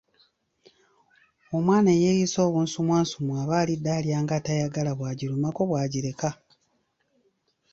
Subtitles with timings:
[1.57, 6.29] Omwana eyeriisa obunsumwansumwa aba alidde alya ngatayagala, bwagirumako bwagireka.